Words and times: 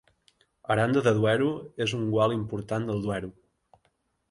Aranda 0.75 1.03
de 1.07 1.13
Duero 1.17 1.51
és 1.87 1.95
un 1.99 2.09
gual 2.15 2.35
important 2.39 2.91
del 2.91 3.07
Duero. 3.07 3.33